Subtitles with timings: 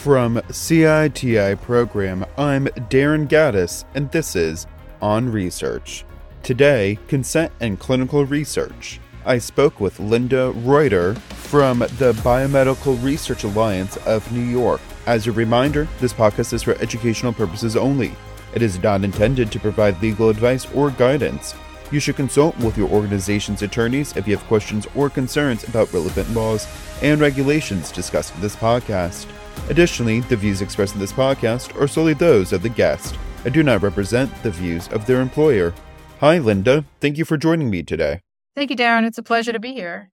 [0.00, 4.66] From CITI program, I'm Darren Gaddis, and this is
[5.02, 6.06] On Research.
[6.42, 8.98] Today, consent and clinical research.
[9.26, 14.80] I spoke with Linda Reuter from the Biomedical Research Alliance of New York.
[15.04, 18.16] As a reminder, this podcast is for educational purposes only.
[18.54, 21.54] It is not intended to provide legal advice or guidance.
[21.90, 26.30] You should consult with your organization's attorneys if you have questions or concerns about relevant
[26.30, 26.66] laws
[27.02, 29.26] and regulations discussed in this podcast.
[29.68, 33.62] Additionally, the views expressed in this podcast are solely those of the guest and do
[33.62, 35.74] not represent the views of their employer.
[36.20, 36.84] Hi, Linda.
[37.00, 38.20] Thank you for joining me today.
[38.54, 39.06] Thank you, Darren.
[39.06, 40.10] It's a pleasure to be here.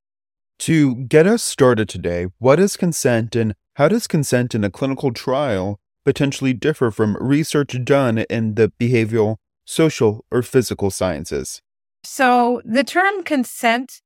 [0.60, 5.12] To get us started today, what is consent and how does consent in a clinical
[5.12, 11.62] trial potentially differ from research done in the behavioral, social, or physical sciences?
[12.04, 14.02] So, the term consent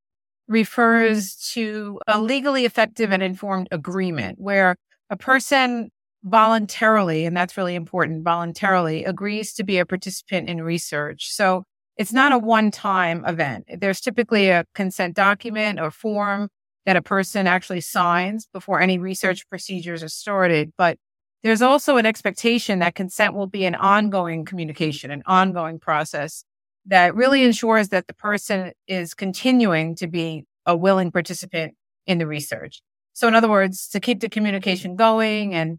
[0.47, 4.75] refers to a legally effective and informed agreement where
[5.11, 5.90] a person
[6.23, 11.31] voluntarily, and that's really important, voluntarily agrees to be a participant in research.
[11.31, 11.63] So
[11.98, 13.65] it's not a one time event.
[13.79, 16.49] There's typically a consent document or form
[16.85, 20.71] that a person actually signs before any research procedures are started.
[20.77, 20.98] But
[21.43, 26.43] there's also an expectation that consent will be an ongoing communication, an ongoing process
[26.85, 31.76] that really ensures that the person is continuing to be a willing participant
[32.07, 32.82] in the research.
[33.21, 35.77] So in other words, to keep the communication going and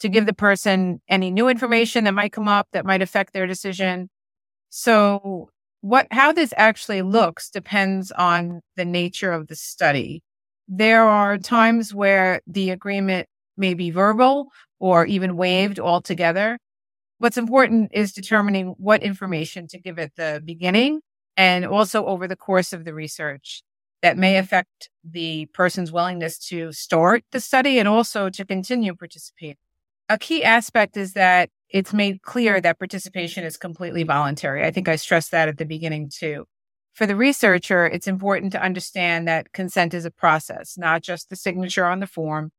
[0.00, 3.46] to give the person any new information that might come up that might affect their
[3.46, 4.10] decision.
[4.70, 5.50] So
[5.82, 10.24] what, how this actually looks depends on the nature of the study.
[10.66, 14.48] There are times where the agreement may be verbal
[14.80, 16.58] or even waived altogether.
[17.18, 21.02] What's important is determining what information to give at the beginning
[21.36, 23.62] and also over the course of the research
[24.02, 29.56] that may affect the person's willingness to start the study and also to continue participating.
[30.08, 34.64] A key aspect is that it's made clear that participation is completely voluntary.
[34.64, 36.46] I think I stressed that at the beginning too.
[36.94, 41.36] For the researcher, it's important to understand that consent is a process, not just the
[41.36, 42.50] signature on the form,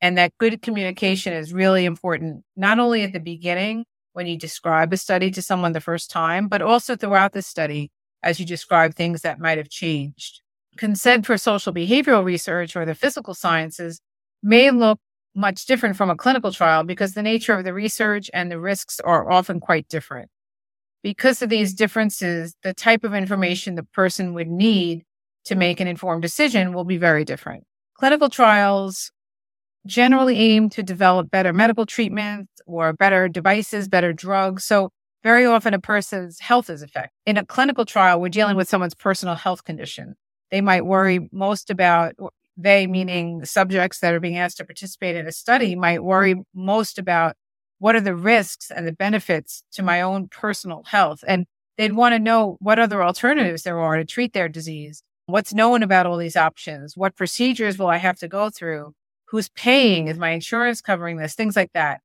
[0.00, 4.92] and that good communication is really important, not only at the beginning when you describe
[4.92, 7.90] a study to someone the first time, but also throughout the study
[8.22, 10.42] as you describe things that might have changed
[10.76, 14.00] consent for social behavioral research or the physical sciences
[14.42, 14.98] may look
[15.34, 19.00] much different from a clinical trial because the nature of the research and the risks
[19.00, 20.28] are often quite different.
[21.02, 25.04] Because of these differences, the type of information the person would need
[25.44, 27.64] to make an informed decision will be very different.
[27.94, 29.10] Clinical trials
[29.86, 34.64] generally aim to develop better medical treatments or better devices, better drugs.
[34.64, 34.90] So
[35.22, 37.12] very often a person's health is affected.
[37.26, 40.16] In a clinical trial, we're dealing with someone's personal health condition
[40.50, 42.14] they might worry most about
[42.56, 42.92] they mm-hmm.
[42.92, 47.36] meaning subjects that are being asked to participate in a study might worry most about
[47.78, 51.24] what are the risks and the benefits to my own personal health.
[51.26, 51.46] And
[51.78, 55.02] they'd want to know what other alternatives there are to treat their disease.
[55.26, 56.96] What's known about all these options?
[56.96, 58.92] What procedures will i have to go through?
[59.28, 60.08] Who's paying?
[60.08, 61.34] Is my insurance covering this?
[61.34, 62.00] Things like that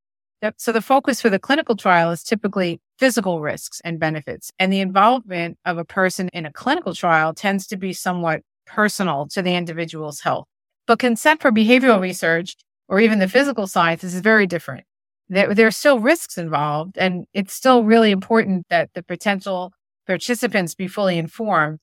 [0.57, 4.51] so the focus for the clinical trial is typically physical risks and benefits.
[4.59, 9.27] And the involvement of a person in a clinical trial tends to be somewhat personal
[9.29, 10.47] to the individual's health.
[10.87, 12.55] But consent for behavioral research
[12.87, 14.85] or even the physical sciences is very different.
[15.27, 19.73] There, there are still risks involved, and it's still really important that the potential
[20.05, 21.79] participants be fully informed.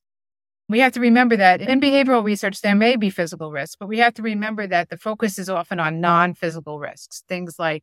[0.68, 3.98] We have to remember that in behavioral research, there may be physical risks, but we
[3.98, 7.82] have to remember that the focus is often on non physical risks, things like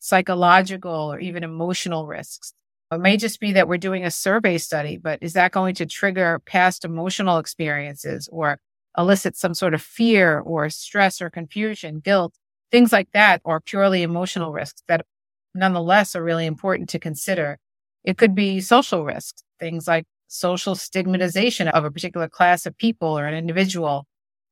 [0.00, 2.52] psychological or even emotional risks.
[2.90, 5.86] It may just be that we're doing a survey study, but is that going to
[5.86, 8.58] trigger past emotional experiences or
[8.98, 12.34] elicit some sort of fear or stress or confusion, guilt,
[12.72, 15.06] things like that, or purely emotional risks that
[15.54, 17.58] nonetheless are really important to consider.
[18.02, 23.16] It could be social risks, things like social stigmatization of a particular class of people
[23.16, 24.06] or an individual,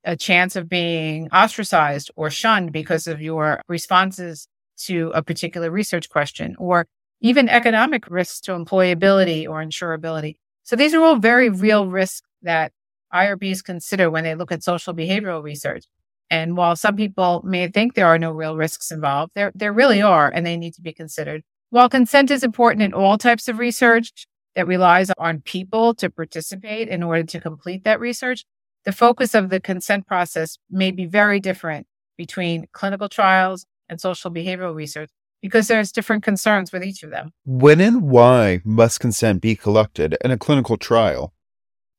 [0.05, 4.47] a chance of being ostracized or shunned because of your responses
[4.87, 6.87] to a particular research question, or
[7.21, 10.37] even economic risks to employability or insurability.
[10.63, 12.73] So these are all very real risks that
[13.13, 15.85] IRBs consider when they look at social behavioral research.
[16.31, 20.03] And while some people may think there are no real risks involved, there, there really
[20.03, 21.43] are, and they need to be considered.
[21.71, 26.89] While consent is important in all types of research that relies on people to participate
[26.89, 28.45] in order to complete that research,
[28.85, 31.87] the focus of the consent process may be very different
[32.17, 37.31] between clinical trials and social behavioral research because there's different concerns with each of them.
[37.45, 41.33] When and why must consent be collected in a clinical trial?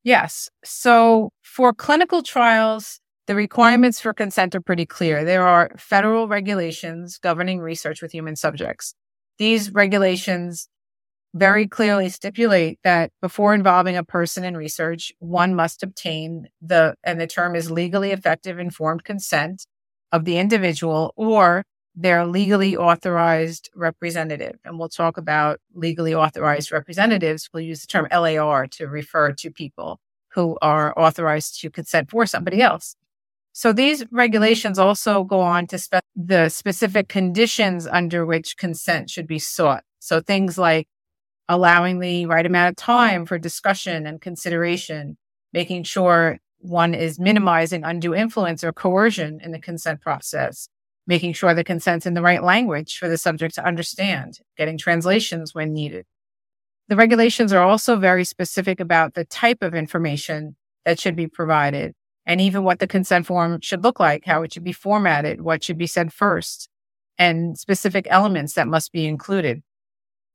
[0.04, 0.50] Yes.
[0.64, 3.00] So for clinical trials,
[3.30, 5.24] The requirements for consent are pretty clear.
[5.24, 8.92] There are federal regulations governing research with human subjects.
[9.38, 10.68] These regulations
[11.32, 17.20] very clearly stipulate that before involving a person in research, one must obtain the, and
[17.20, 19.64] the term is legally effective informed consent
[20.10, 21.62] of the individual or
[21.94, 24.58] their legally authorized representative.
[24.64, 27.50] And we'll talk about legally authorized representatives.
[27.52, 30.00] We'll use the term LAR to refer to people
[30.34, 32.94] who are authorized to consent for somebody else.
[33.52, 39.40] So these regulations also go on to the specific conditions under which consent should be
[39.40, 39.82] sought.
[39.98, 40.86] So things like
[41.48, 45.16] allowing the right amount of time for discussion and consideration,
[45.52, 50.68] making sure one is minimizing undue influence or coercion in the consent process,
[51.10, 55.52] making sure the consent's in the right language for the subject to understand, getting translations
[55.52, 56.06] when needed.
[56.86, 60.54] The regulations are also very specific about the type of information
[60.84, 61.94] that should be provided
[62.26, 65.64] and even what the consent form should look like, how it should be formatted, what
[65.64, 66.68] should be said first,
[67.18, 69.62] and specific elements that must be included.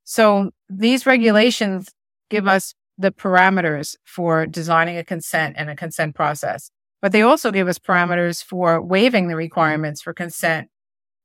[0.03, 1.87] So these regulations
[2.29, 6.69] give us the parameters for designing a consent and a consent process,
[7.05, 7.91] but they also give us mm-hmm.
[7.91, 9.37] parameters for waiving the mm-hmm.
[9.37, 10.69] requirements for consent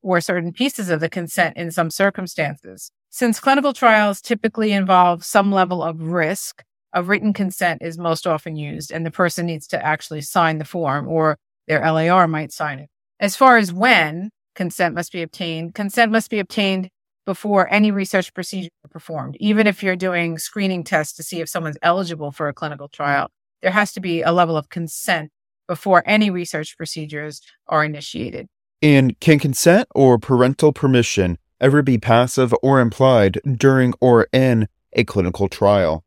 [0.02, 2.92] or certain pieces of the consent in some circumstances.
[3.08, 6.62] Since clinical trials typically involve some level of risk,
[6.92, 10.66] a written consent is most often used and the person needs to actually sign the
[10.66, 12.90] form or their LAR might sign it.
[13.18, 16.90] As far as when consent must be obtained, consent must be obtained
[17.24, 19.34] before any research procedure is performed.
[19.40, 23.30] Even if you're doing screening tests to see if someone's eligible for a clinical trial,
[23.62, 25.30] there has to be a level of consent
[25.70, 28.48] before any research procedures are initiated.
[28.82, 35.04] And can consent or parental permission ever be passive or implied during or in a
[35.04, 36.02] clinical trial?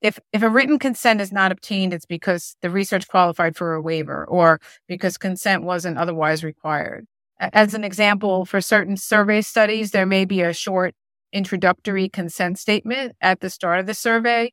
[0.00, 3.82] If, if a written consent is not obtained, it's because the research qualified for a
[3.82, 7.06] waiver or because consent wasn't otherwise required.
[7.40, 10.94] As an example, for certain survey studies, there may be a short
[11.32, 14.52] introductory consent statement at the start of the survey,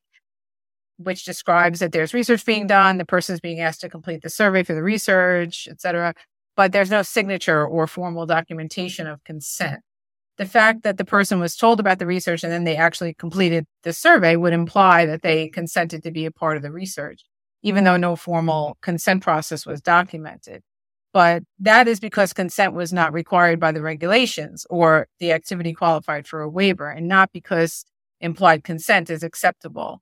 [0.96, 4.30] which describes that there's research being done, the person is being asked to complete the
[4.30, 6.14] survey for the research, et cetera,
[6.56, 9.80] but there's no signature or formal documentation of consent.
[10.38, 13.66] The fact that the person was told about the research and then they actually completed
[13.82, 17.24] the survey would imply that they consented to be a part of the research,
[17.62, 20.62] even though no formal consent process was documented.
[21.12, 26.26] But that is because consent was not required by the regulations or the activity qualified
[26.26, 27.84] for a waiver and not because
[28.20, 30.00] implied consent is acceptable.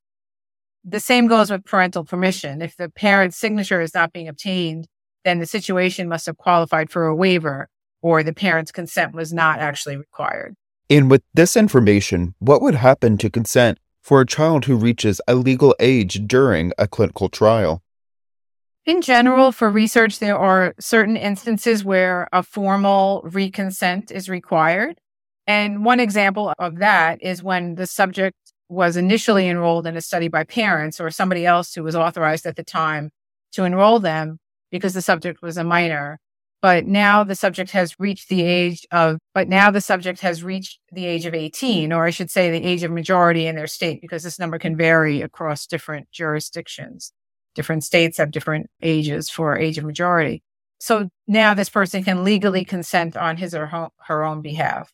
[0.84, 2.62] The same goes with parental permission.
[2.62, 4.86] If the parent's signature is not being obtained,
[5.24, 7.68] then the situation must have qualified for a waiver
[8.02, 10.54] or the parent's consent was not actually required.
[10.88, 15.34] And with this information, what would happen to consent for a child who reaches a
[15.34, 17.82] legal age during a clinical trial?
[18.86, 24.98] In general, for research, there are certain instances where a formal reconsent is required.
[25.46, 28.36] And one example of that is when the subject
[28.70, 32.56] was initially enrolled in a study by parents or somebody else who was authorized at
[32.56, 33.10] the time
[33.52, 34.38] to enroll them
[34.70, 36.18] because the subject was a minor.
[36.62, 40.78] But now the subject has reached the age of, but now the subject has reached
[40.92, 44.00] the age of 18, or I should say the age of majority in their state,
[44.02, 47.12] because this number can vary across different jurisdictions
[47.54, 50.42] different states have different ages for age of majority.
[50.78, 54.92] So now this person can legally consent on his or her own behalf.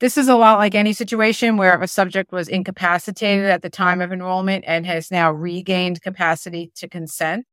[0.00, 4.00] This is a lot like any situation where a subject was incapacitated at the time
[4.00, 7.46] of enrollment and has now regained capacity to consent.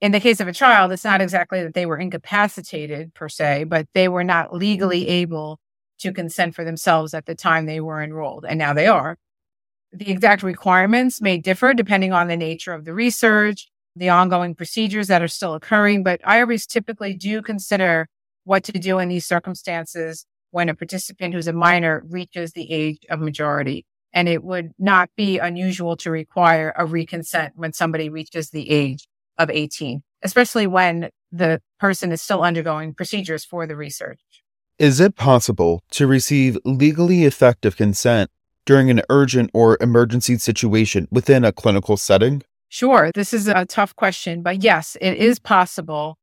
[0.00, 3.64] In the case of a child, it's not exactly that they were incapacitated per se,
[3.64, 5.58] but they were not legally able
[5.98, 8.44] to consent for themselves at the time they were enrolled.
[8.48, 9.16] And now they are.
[9.92, 15.08] The exact requirements may differ depending on the nature of the research, the ongoing procedures
[15.08, 18.06] that are still occurring, but IRBs typically do consider
[18.44, 23.00] what to do in these circumstances when a participant who's a minor reaches the age
[23.10, 23.84] of majority.
[24.14, 29.08] And it would not be unusual to require a reconsent when somebody reaches the age
[29.38, 34.20] of 18, especially when the person is still undergoing procedures for the research.
[34.78, 38.30] Is it possible to receive legally effective consent
[38.66, 42.42] during an urgent or emergency situation within a clinical setting?
[42.68, 43.10] Sure.
[43.14, 46.16] This is a tough question, but yes, it is possible.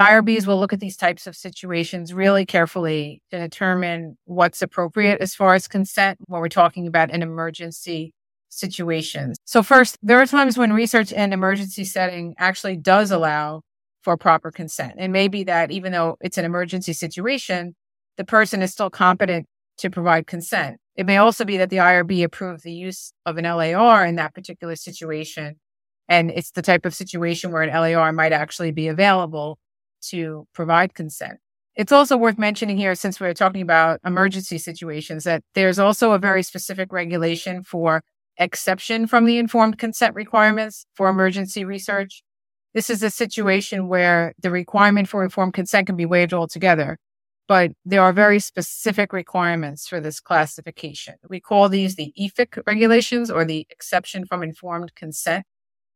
[0.00, 5.34] IRBs will look at these types of situations really carefully to determine what's appropriate as
[5.34, 8.12] far as consent when we're talking about an emergency
[8.48, 9.34] situation.
[9.44, 13.62] So first, there are times when research in emergency setting actually does allow
[14.02, 14.94] for proper consent.
[14.98, 17.74] It may be that even though it's an emergency situation,
[18.16, 19.46] the person is still competent
[19.78, 20.78] to provide consent.
[20.96, 24.34] It may also be that the IRB approved the use of an LAR in that
[24.34, 25.56] particular situation
[26.08, 29.58] And it's the type of situation where an LAR might actually be available
[30.10, 31.38] to provide consent.
[31.76, 36.18] It's also worth mentioning here, since we're talking about emergency situations, that there's also a
[36.18, 38.02] very specific regulation for
[38.36, 42.22] exception from the informed consent requirements for emergency research.
[42.74, 46.98] This is a situation where the requirement for informed consent can be waived altogether,
[47.46, 51.14] but there are very specific requirements for this classification.
[51.28, 55.44] We call these the EFIC regulations or the exception from informed consent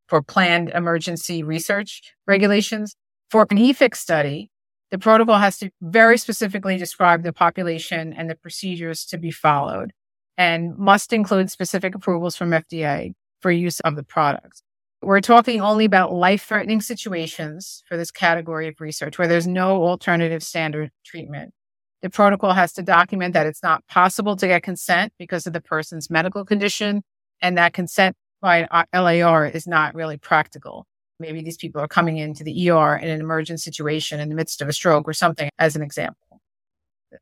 [0.07, 2.97] for planned emergency research regulations.
[3.33, 4.51] For an EFIC study,
[4.91, 9.95] the protocol has to very specifically describe the population and the procedures to be followed
[10.37, 14.61] and must include specific approvals from FDA for use of the product.
[15.01, 19.83] We're talking only about life threatening situations for this category of research where there's no
[19.83, 21.55] alternative standard treatment.
[22.03, 25.63] The protocol has to document that it's not possible to get consent because of the
[25.63, 27.03] person's medical condition
[27.41, 30.87] and that consent by LAR is not really practical.
[31.23, 34.61] Maybe these people are coming into the ER in an emergent situation in the midst
[34.61, 36.41] of a stroke or something, as an example.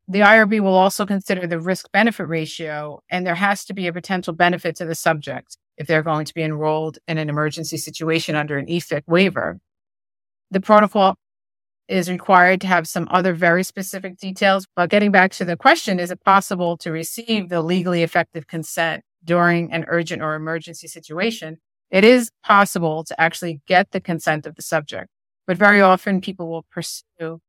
[0.09, 3.92] The IRB will also consider the risk benefit ratio, and there has to be a
[3.92, 8.35] potential benefit to the subject if they're going to be enrolled in an emergency situation
[8.35, 9.59] under an EFIC waiver.
[10.50, 11.16] The protocol
[11.90, 14.66] is required to have some other very specific details.
[14.76, 19.02] But getting back to the question, is it possible to receive the legally effective consent
[19.25, 21.59] during an urgent or emergency situation?
[21.90, 25.09] It is possible to actually get the consent of the subject,
[25.47, 27.40] but very often people will pursue.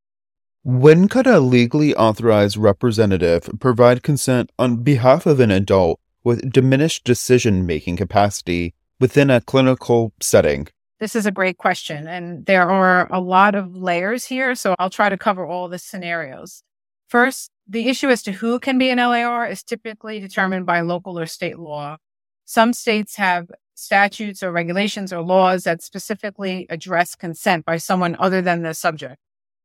[0.64, 7.04] When could a legally authorized representative provide consent on behalf of an adult with diminished
[7.04, 10.68] decision making capacity within a clinical setting?
[11.00, 12.08] This is a great question.
[12.08, 14.54] And there are a lot of layers here.
[14.54, 16.64] So I'll try to cover all the scenarios.
[17.08, 21.18] First, the issue as to who can be an LAR is typically determined by local
[21.18, 21.98] or state law.
[22.46, 23.50] Some states have
[23.82, 29.18] statutes or regulations or laws that specifically address consent by someone other than the subject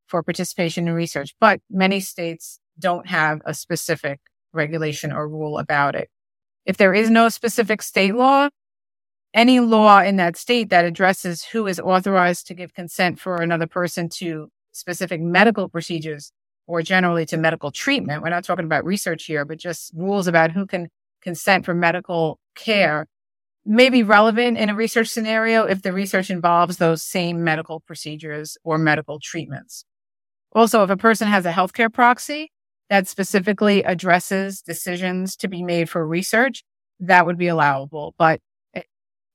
[0.06, 4.20] for participation in research, but many states don't have a specific
[4.52, 6.08] regulation or rule about it.
[6.64, 8.48] If there is no specific state law,
[9.34, 13.66] any law in that state that addresses who is authorized to give consent for another
[13.66, 16.32] person to specific medical procedures
[16.66, 18.22] or generally to medical treatment.
[18.22, 20.88] We're not talking about research here, but just rules about who can
[21.22, 23.06] consent for medical care
[23.66, 28.56] may be relevant in a research scenario if the research involves those same medical procedures
[28.64, 29.84] or medical treatments.
[30.52, 32.50] Also, if a person has a healthcare proxy,
[32.88, 36.62] that specifically addresses decisions to be made for research,
[37.00, 38.14] that would be allowable.
[38.16, 38.40] But
[38.74, 38.82] eh,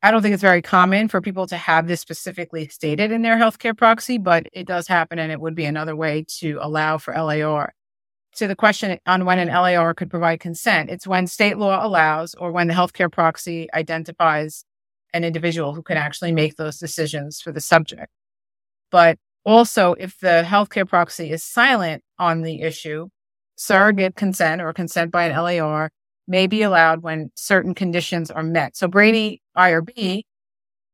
[0.01, 3.37] I don't think it's very common for people to have this specifically stated in their
[3.37, 7.13] healthcare proxy, but it does happen and it would be another way to allow for
[7.13, 7.73] LAR.
[8.37, 12.33] To the question on when an LAR could provide consent, it's when state law allows
[12.35, 14.63] or when the healthcare proxy identifies
[15.13, 16.05] an individual who can mm-hmm.
[16.05, 18.07] actually make those decisions for the subject.
[18.89, 23.09] But also, if the healthcare proxy is silent on the issue,
[23.55, 25.91] surrogate consent or consent by an LAR
[26.27, 28.77] may be allowed when certain conditions are met.
[28.77, 30.21] So BRANY IRB,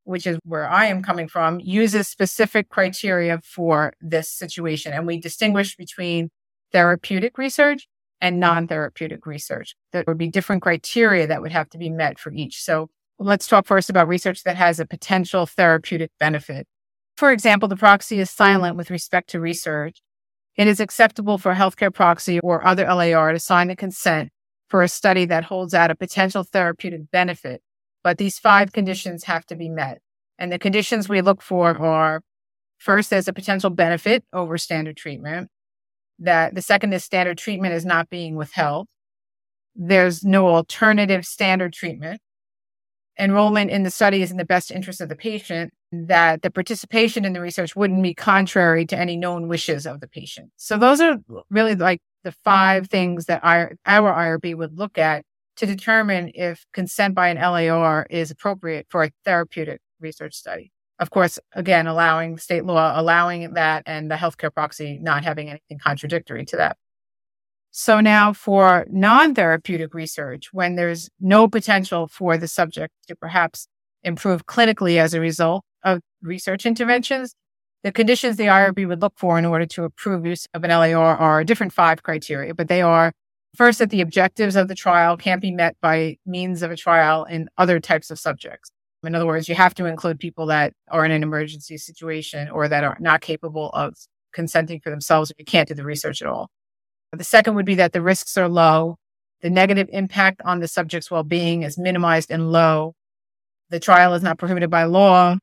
[0.05, 4.93] which is where I am coming from, uses specific criteria for this situation.
[4.93, 6.29] And we distinguish between
[6.71, 7.87] therapeutic research
[8.21, 8.41] and mm-hmm.
[8.41, 9.75] non-therapeutic research.
[9.91, 12.61] There would be different criteria that would have to be met for each.
[12.63, 16.67] So let's talk first about research that has a potential therapeutic benefit.
[17.15, 20.01] For example, the proxy is silent with respect to research
[20.57, 24.31] it is acceptable for a healthcare proxy or other LAR to sign a consent
[24.67, 27.61] for a study that holds out a potential therapeutic benefit.
[28.03, 30.01] But these five conditions have to be met.
[30.39, 32.21] And the conditions we look for are
[32.79, 35.49] first, there's a potential benefit over standard treatment.
[36.19, 38.87] That the second is standard treatment is not being withheld.
[39.75, 42.19] There's no alternative standard treatment.
[43.19, 47.25] Enrollment in the study is in the best interest of the patient that the participation
[47.25, 50.51] in the research wouldn't be contrary to any known wishes of the patient.
[50.57, 51.17] So those are
[51.49, 55.23] really like the five things that our, our IRB would look at
[55.57, 60.71] to determine if consent by an LAR is appropriate for a therapeutic research study.
[60.99, 65.79] Of course, again, allowing state law, allowing that and the healthcare proxy not having anything
[65.79, 66.77] contradictory to that.
[67.71, 73.67] So now for non-therapeutic research, when there's no potential for the subject to perhaps
[74.03, 77.35] improve clinically as a result of research interventions.
[77.83, 81.15] The conditions the IRB would look for in order to approve use of an LAR
[81.15, 83.11] are different five criteria, but they are
[83.55, 87.23] first that the objectives of the trial can't be met by means of a trial
[87.25, 88.71] in other types of subjects.
[89.03, 92.67] In other words, you have to include people that are in an emergency situation or
[92.67, 93.93] that are not capable of
[94.33, 96.49] consenting for themselves if you can't do the research at all.
[97.13, 98.97] The second would be that the risks are low.
[99.41, 102.95] The negative impact on the subject's well-being is minimized and low
[103.69, 105.37] the trial is not prohibited by law.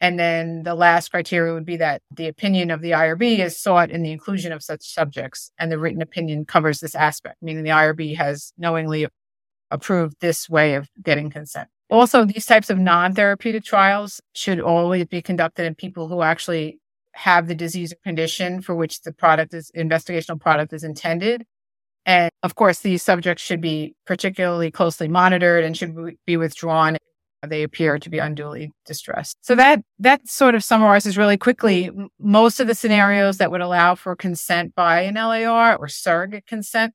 [0.00, 3.90] And then the last criteria would be that the opinion of the IRB is sought
[3.90, 7.70] in the inclusion of such subjects, and the written opinion covers this aspect, meaning the
[7.70, 9.08] IRB has knowingly
[9.70, 11.68] approved this way of getting consent.
[11.90, 16.78] Also, these types of non therapeutic trials should always be conducted in people who actually
[17.12, 21.44] have the disease or condition for which the product is investigational product is intended.
[22.06, 25.94] And of course, these subjects should be particularly closely monitored and should
[26.26, 26.96] be withdrawn
[27.42, 29.36] if they appear to be unduly distressed.
[29.42, 33.94] So that that sort of summarizes really quickly most of the scenarios that would allow
[33.94, 36.94] for consent by an LAR or surrogate consent.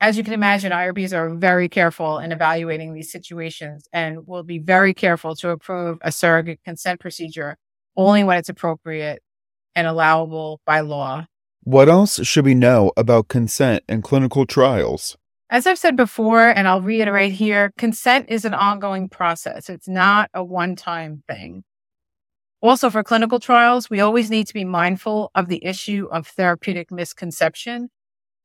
[0.00, 4.58] As you can imagine, IRBs are very careful in evaluating these situations and will be
[4.58, 7.56] very careful to approve a surrogate consent procedure
[7.96, 9.22] only when it's appropriate
[9.74, 11.26] and allowable by law.
[11.62, 15.16] What else should we know about consent in clinical trials?
[15.48, 19.70] As I've said before, and I'll reiterate here, consent is an ongoing process.
[19.70, 21.64] It's not a one time thing.
[22.60, 26.90] Also, for clinical trials, we always need to be mindful of the issue of therapeutic
[26.90, 27.90] misconception,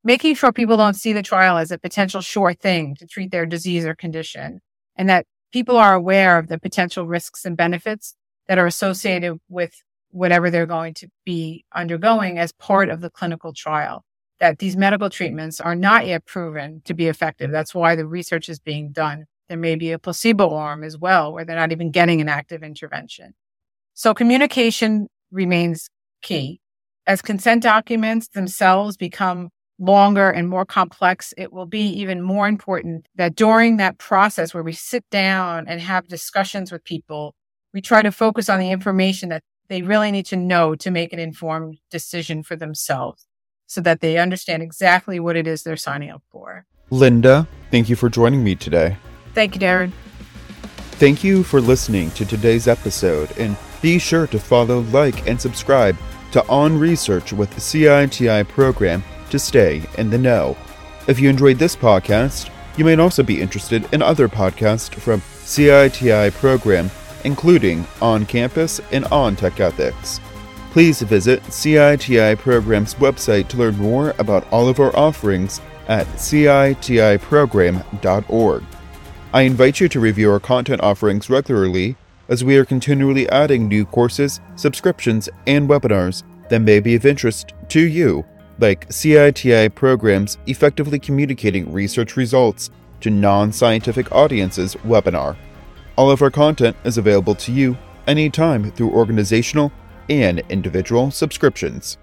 [0.04, 3.46] making sure people don't see the trial as a potential sure thing to treat their
[3.46, 4.62] disease or condition,
[4.96, 8.16] and that people are aware of the potential risks and benefits
[8.48, 9.74] that are associated with
[10.10, 14.04] whatever they're going to be undergoing as part of the clinical trial
[14.42, 17.52] that these medical treatments are not yet proven to be effective.
[17.52, 19.26] That's why the research is being done.
[19.48, 22.64] There may be a placebo arm as well, where they're not even getting an active
[22.64, 23.36] intervention.
[23.94, 25.90] So communication remains
[26.24, 26.60] key.
[27.06, 29.50] As consent documents themselves become
[29.82, 34.64] longer and more complex, it will be even more important that during that process where
[34.64, 37.34] we sit down and have discussions with people,
[37.74, 41.12] we try to focus on the information that they really need to know to make
[41.12, 43.26] an informed decision for themselves
[43.66, 46.66] so that they understand exactly what it is they're signing up for.
[46.90, 48.98] Linda, thank you for joining me today.
[49.34, 49.92] Thank you, Darren.
[51.00, 55.98] Thank you for listening to today's episode, and be sure to follow, like, and subscribe
[56.34, 60.56] to On Research with the CITI program to stay in the know.
[61.08, 66.32] If you enjoyed this podcast, you may also be interested in other podcasts from CITI
[66.32, 66.90] program,
[67.24, 70.20] including On Campus and On Tech Ethics.
[70.72, 78.64] Please visit CITI Program's website to learn more about all of our offerings at citiprogram.org.
[79.34, 81.96] I invite you to review our content offerings regularly
[82.30, 87.54] as we are continually adding new courses, subscriptions, and webinars that may be of interest
[87.70, 88.24] to you,
[88.62, 92.70] like CITI Program's Effectively Communicating Research Results
[93.02, 95.36] to Non Scientific Audiences webinar.
[95.98, 99.72] All of our content is available to you anytime through organizational
[100.10, 101.98] and individual subscriptions.